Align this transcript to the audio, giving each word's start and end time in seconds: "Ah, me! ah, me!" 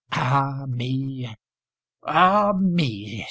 "Ah, 0.13 0.65
me! 0.67 1.29
ah, 2.03 2.53
me!" 2.59 3.19